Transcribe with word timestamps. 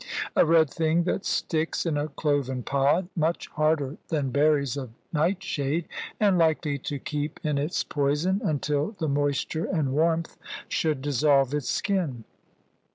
A 0.35 0.47
red 0.47 0.67
thing 0.67 1.03
that 1.03 1.25
sticks 1.27 1.85
in 1.85 1.95
a 1.95 2.07
cloven 2.07 2.63
pod, 2.63 3.09
much 3.15 3.49
harder 3.49 3.97
than 4.07 4.31
berries 4.31 4.75
of 4.75 4.89
nightshade, 5.13 5.87
and 6.19 6.39
likely 6.39 6.79
to 6.79 6.97
keep 6.97 7.39
in 7.45 7.59
its 7.59 7.83
poison 7.83 8.41
until 8.43 8.95
the 8.97 9.07
moisture 9.07 9.65
and 9.65 9.93
warmth 9.93 10.37
should 10.67 11.03
dissolve 11.03 11.53
its 11.53 11.69
skin. 11.69 12.23